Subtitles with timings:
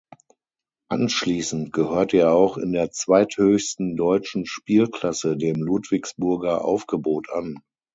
[0.89, 7.59] Anschließend gehörte er auch in der zweithöchsten deutschen Spielklasse dem Ludwigsburger Aufgebot an.